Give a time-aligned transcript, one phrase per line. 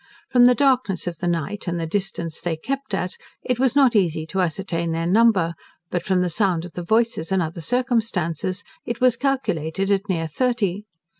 [0.31, 3.95] From the darkness of the night, and the distance they kept at, it was not
[3.95, 5.53] easy to ascertain their number,
[5.91, 10.25] but from the sound of the voices and other circumstances, it was calculated at near
[10.25, 10.85] thirty.